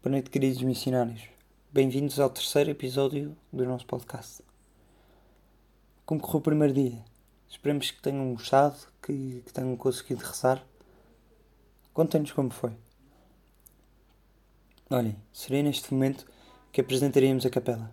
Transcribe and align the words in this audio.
Boa 0.00 0.12
noite, 0.12 0.30
queridos 0.30 0.62
missionários. 0.62 1.22
Bem-vindos 1.72 2.20
ao 2.20 2.30
terceiro 2.30 2.70
episódio 2.70 3.36
do 3.52 3.64
nosso 3.64 3.84
podcast. 3.84 4.44
Como 6.06 6.20
correu 6.20 6.38
o 6.38 6.40
primeiro 6.40 6.72
dia? 6.72 7.04
Esperemos 7.50 7.90
que 7.90 8.00
tenham 8.00 8.32
gostado, 8.32 8.76
que, 9.02 9.42
que 9.44 9.52
tenham 9.52 9.76
conseguido 9.76 10.24
rezar. 10.24 10.64
Contem-nos 11.92 12.30
como 12.30 12.48
foi. 12.50 12.70
Olhem, 14.88 15.16
seria 15.32 15.64
neste 15.64 15.92
momento 15.92 16.24
que 16.70 16.80
apresentaríamos 16.80 17.44
a 17.44 17.50
capela. 17.50 17.92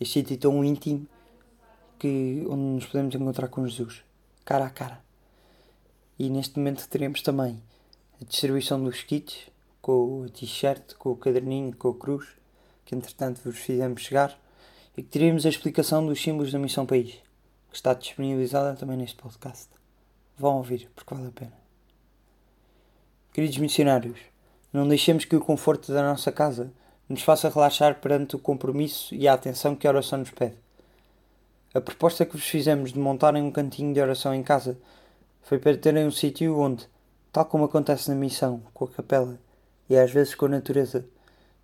Este 0.00 0.14
sítio 0.14 0.38
tão 0.38 0.64
íntimo 0.64 1.06
que, 2.00 2.44
onde 2.48 2.62
nos 2.62 2.86
podemos 2.86 3.14
encontrar 3.14 3.46
com 3.46 3.64
Jesus, 3.64 4.02
cara 4.44 4.66
a 4.66 4.70
cara. 4.70 5.04
E 6.18 6.28
neste 6.28 6.58
momento 6.58 6.88
teremos 6.88 7.22
também 7.22 7.62
a 8.20 8.24
distribuição 8.24 8.82
dos 8.82 9.04
kits, 9.04 9.48
com 9.88 10.20
o 10.20 10.28
t-shirt, 10.28 10.96
com 10.98 11.12
o 11.12 11.16
caderninho, 11.16 11.74
com 11.74 11.88
a 11.88 11.94
cruz, 11.94 12.26
que 12.84 12.94
entretanto 12.94 13.40
vos 13.42 13.56
fizemos 13.56 14.02
chegar, 14.02 14.38
e 14.94 15.02
que 15.02 15.08
teríamos 15.08 15.46
a 15.46 15.48
explicação 15.48 16.04
dos 16.04 16.20
símbolos 16.20 16.52
da 16.52 16.58
Missão 16.58 16.84
País, 16.84 17.12
que 17.70 17.76
está 17.76 17.94
disponibilizada 17.94 18.76
também 18.76 18.98
neste 18.98 19.16
podcast. 19.16 19.70
Vão 20.36 20.58
ouvir, 20.58 20.90
porque 20.94 21.14
vale 21.14 21.28
a 21.28 21.30
pena. 21.30 21.54
Queridos 23.32 23.56
missionários, 23.56 24.18
não 24.74 24.86
deixemos 24.86 25.24
que 25.24 25.34
o 25.34 25.40
conforto 25.40 25.90
da 25.90 26.02
nossa 26.02 26.30
casa 26.30 26.70
nos 27.08 27.22
faça 27.22 27.48
relaxar 27.48 27.98
perante 27.98 28.36
o 28.36 28.38
compromisso 28.38 29.14
e 29.14 29.26
a 29.26 29.32
atenção 29.32 29.74
que 29.74 29.86
a 29.86 29.90
oração 29.90 30.18
nos 30.18 30.30
pede. 30.32 30.56
A 31.72 31.80
proposta 31.80 32.26
que 32.26 32.36
vos 32.36 32.46
fizemos 32.46 32.92
de 32.92 32.98
montarem 32.98 33.42
um 33.42 33.50
cantinho 33.50 33.94
de 33.94 34.02
oração 34.02 34.34
em 34.34 34.42
casa 34.42 34.78
foi 35.44 35.58
para 35.58 35.78
terem 35.78 36.06
um 36.06 36.10
sítio 36.10 36.58
onde, 36.58 36.86
tal 37.32 37.46
como 37.46 37.64
acontece 37.64 38.10
na 38.10 38.14
missão, 38.14 38.62
com 38.74 38.84
a 38.84 38.88
capela, 38.88 39.38
e 39.88 39.96
às 39.96 40.10
vezes 40.10 40.34
com 40.34 40.46
a 40.46 40.50
natureza, 40.50 41.08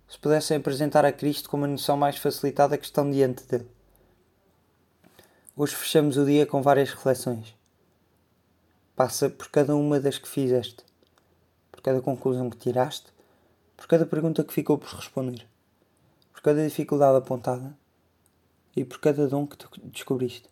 se 0.07 0.19
pudessem 0.19 0.57
apresentar 0.57 1.05
a 1.05 1.11
Cristo 1.11 1.49
com 1.49 1.57
uma 1.57 1.67
noção 1.67 1.97
mais 1.97 2.17
facilitada 2.17 2.77
que 2.77 2.85
estão 2.85 3.09
diante 3.09 3.43
dele. 3.45 3.67
Hoje 5.55 5.75
fechamos 5.75 6.17
o 6.17 6.25
dia 6.25 6.45
com 6.45 6.61
várias 6.61 6.91
reflexões. 6.91 7.55
Passa 8.95 9.29
por 9.29 9.49
cada 9.49 9.75
uma 9.75 9.99
das 9.99 10.17
que 10.17 10.27
fizeste, 10.27 10.83
por 11.71 11.81
cada 11.81 12.01
conclusão 12.01 12.49
que 12.49 12.57
tiraste, 12.57 13.07
por 13.75 13.87
cada 13.87 14.05
pergunta 14.05 14.43
que 14.43 14.53
ficou 14.53 14.77
por 14.77 14.89
responder, 14.89 15.47
por 16.31 16.41
cada 16.41 16.63
dificuldade 16.63 17.17
apontada 17.17 17.77
e 18.75 18.83
por 18.85 18.99
cada 18.99 19.27
dom 19.27 19.45
que 19.45 19.57
tu 19.57 19.69
descobriste. 19.85 20.49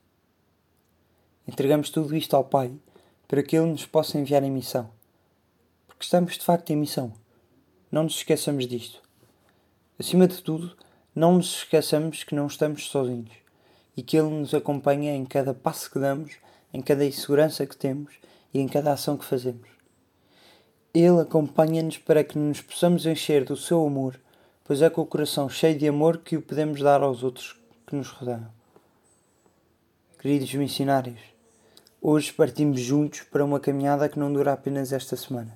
Entregamos 1.48 1.90
tudo 1.90 2.16
isto 2.16 2.36
ao 2.36 2.44
Pai 2.44 2.74
para 3.28 3.44
que 3.44 3.58
Ele 3.58 3.72
nos 3.72 3.86
possa 3.86 4.18
enviar 4.18 4.44
em 4.44 4.52
missão, 4.52 4.90
porque 5.88 6.04
estamos 6.04 6.38
de 6.38 6.46
facto 6.46 6.70
em 6.70 6.76
missão 6.76 7.14
não 7.94 8.02
nos 8.02 8.16
esqueçamos 8.16 8.66
disto. 8.66 9.00
Acima 10.00 10.28
de 10.28 10.42
tudo, 10.42 10.76
não 11.14 11.36
nos 11.36 11.58
esqueçamos 11.58 12.24
que 12.24 12.34
não 12.34 12.48
estamos 12.48 12.88
sozinhos 12.88 13.30
e 13.96 14.02
que 14.02 14.18
Ele 14.18 14.32
nos 14.32 14.52
acompanha 14.52 15.16
em 15.16 15.24
cada 15.24 15.54
passo 15.54 15.92
que 15.92 16.00
damos, 16.00 16.38
em 16.74 16.82
cada 16.82 17.06
insegurança 17.06 17.68
que 17.68 17.78
temos 17.78 18.16
e 18.52 18.60
em 18.60 18.68
cada 18.68 18.94
ação 18.94 19.16
que 19.16 19.24
fazemos. 19.24 19.68
Ele 20.92 21.22
acompanha-nos 21.22 22.00
para 22.00 22.24
que 22.24 22.36
nos 22.36 22.62
possamos 22.62 23.06
encher 23.06 23.46
do 23.46 23.56
seu 23.56 23.86
amor, 23.86 24.20
pois 24.64 24.82
é 24.82 24.90
com 24.90 25.02
o 25.02 25.06
coração 25.06 25.48
cheio 25.48 25.78
de 25.78 25.88
amor 25.88 26.18
que 26.18 26.36
o 26.36 26.42
podemos 26.42 26.82
dar 26.82 27.04
aos 27.04 27.22
outros 27.22 27.56
que 27.86 27.96
nos 27.96 28.10
rodeiam. 28.10 28.50
Queridos 30.18 30.52
missionários, 30.56 31.20
hoje 32.02 32.34
partimos 32.34 32.82
juntos 32.82 33.22
para 33.22 33.46
uma 33.46 33.60
caminhada 33.60 34.10
que 34.10 34.18
não 34.18 34.34
dura 34.34 34.52
apenas 34.52 34.92
esta 34.92 35.16
semana. 35.16 35.56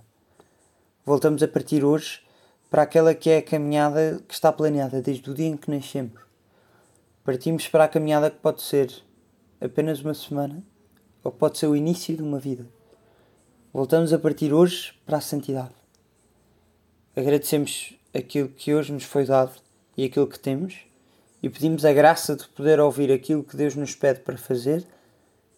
Voltamos 1.04 1.42
a 1.42 1.48
partir 1.48 1.84
hoje 1.84 2.27
para 2.70 2.82
aquela 2.82 3.14
que 3.14 3.30
é 3.30 3.38
a 3.38 3.42
caminhada 3.42 4.22
que 4.28 4.34
está 4.34 4.52
planeada 4.52 5.02
desde 5.02 5.30
o 5.30 5.34
dia 5.34 5.48
em 5.48 5.58
que 5.58 5.72
nascemos. 5.72 6.20
Partimos 7.24 7.68
para 7.68 7.86
a 7.86 7.88
caminhada 7.88 8.30
que 8.30 8.38
pode 8.38 8.62
ser 8.62 8.92
apenas 9.60 10.02
uma 10.02 10.14
semana 10.14 10.64
ou 11.24 11.32
pode 11.32 11.58
ser 11.58 11.68
o 11.68 11.76
início 11.76 12.16
de 12.16 12.24
uma 12.24 12.40
vida. 12.40 12.66
Voltamos 13.74 14.14
a 14.14 14.20
partir 14.20 14.54
hoje 14.54 14.94
para 15.06 15.18
a 15.18 15.22
santidade. 15.22 15.74
Agradecemos 17.16 17.94
aquilo 18.14 18.50
que 18.50 18.74
hoje 18.74 18.92
nos 18.92 19.04
foi 19.04 19.26
dado 19.26 19.54
e 19.96 20.06
aquilo 20.06 20.28
que 20.28 20.40
temos 20.40 20.80
e 21.42 21.50
pedimos 21.50 21.86
a 21.86 21.94
graça 21.94 22.36
de 22.36 22.48
poder 22.50 22.80
ouvir 22.80 23.12
aquilo 23.12 23.44
que 23.44 23.58
Deus 23.58 23.76
nos 23.76 23.96
pede 23.96 24.22
para 24.22 24.38
fazer 24.38 24.86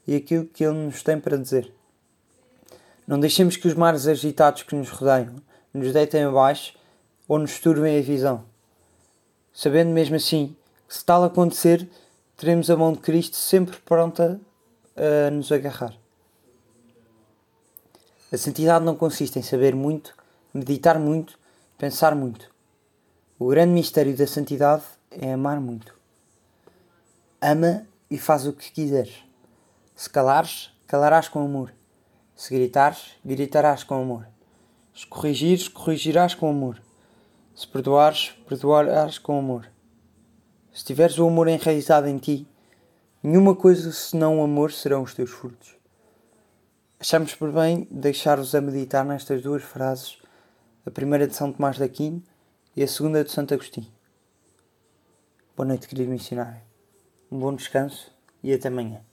e 0.07 0.15
aquilo 0.15 0.45
que 0.45 0.63
Ele 0.63 0.77
nos 0.85 1.03
tem 1.03 1.19
para 1.19 1.37
dizer. 1.37 1.71
Não 3.07 3.19
deixemos 3.19 3.57
que 3.57 3.67
os 3.67 3.73
mares 3.73 4.07
agitados 4.07 4.63
que 4.63 4.75
nos 4.75 4.89
rodeiam 4.89 5.35
nos 5.73 5.93
deitem 5.93 6.23
abaixo 6.23 6.78
ou 7.29 7.37
nos 7.37 7.59
turbem 7.59 7.99
a 7.99 8.01
visão. 8.01 8.43
Sabendo 9.53 9.91
mesmo 9.91 10.15
assim 10.15 10.55
que 10.87 10.97
se 10.97 11.05
tal 11.05 11.23
acontecer, 11.23 11.87
teremos 12.35 12.71
a 12.71 12.75
mão 12.75 12.91
de 12.91 12.99
Cristo 12.99 13.35
sempre 13.35 13.77
pronta 13.77 14.41
a 14.97 15.29
nos 15.29 15.51
agarrar. 15.51 15.93
A 18.31 18.37
santidade 18.37 18.83
não 18.83 18.95
consiste 18.95 19.37
em 19.37 19.43
saber 19.43 19.75
muito, 19.75 20.15
meditar 20.51 20.97
muito, 20.97 21.37
pensar 21.77 22.15
muito. 22.15 22.49
O 23.37 23.47
grande 23.47 23.73
mistério 23.73 24.17
da 24.17 24.25
santidade 24.25 24.83
é 25.11 25.33
amar 25.33 25.61
muito. 25.61 25.93
Ama 27.39 27.85
e 28.09 28.17
faz 28.17 28.47
o 28.47 28.53
que 28.53 28.71
quiseres. 28.71 29.23
Se 29.95 30.09
calares, 30.09 30.71
calarás 30.87 31.27
com 31.27 31.45
amor. 31.45 31.71
Se 32.35 32.53
gritares, 32.53 33.11
gritarás 33.23 33.83
com 33.83 34.01
amor. 34.01 34.27
Se 34.95 35.05
corrigires, 35.05 35.67
corrigirás 35.67 36.33
com 36.33 36.49
amor. 36.49 36.81
Se 37.59 37.67
perdoares, 37.67 38.29
perdoarás 38.47 39.17
com 39.17 39.37
amor. 39.37 39.69
Se 40.71 40.85
tiveres 40.85 41.19
o 41.19 41.27
amor 41.27 41.49
enraizado 41.49 42.07
em 42.07 42.17
ti, 42.17 42.47
nenhuma 43.21 43.53
coisa 43.53 43.91
senão 43.91 44.39
o 44.39 44.43
amor 44.45 44.71
serão 44.71 45.03
os 45.03 45.13
teus 45.13 45.29
frutos. 45.29 45.75
Achamos 46.97 47.35
por 47.35 47.51
bem 47.51 47.85
deixar-vos 47.91 48.55
a 48.55 48.61
meditar 48.61 49.03
nestas 49.03 49.41
duas 49.41 49.61
frases, 49.61 50.17
a 50.85 50.89
primeira 50.89 51.27
de 51.27 51.35
São 51.35 51.51
Tomás 51.51 51.75
de 51.75 51.83
Aquino 51.83 52.23
e 52.77 52.81
a 52.81 52.87
segunda 52.87 53.25
de 53.25 53.29
Santo 53.29 53.53
Agostinho. 53.53 53.91
Boa 55.53 55.67
noite, 55.67 55.85
querido 55.85 56.11
missionário. 56.11 56.61
Um 57.29 57.39
bom 57.39 57.53
descanso 57.53 58.09
e 58.41 58.53
até 58.53 58.69
amanhã. 58.69 59.08